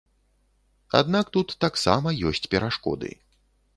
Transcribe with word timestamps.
Аднак 1.01 1.29
тут 1.37 1.53
таксама 1.67 2.15
ёсць 2.31 2.45
перашкоды. 2.55 3.11